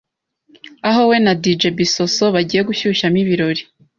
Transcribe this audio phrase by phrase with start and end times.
[0.89, 3.61] aho we na dj bisosso bagiye gushyushyamo ibirori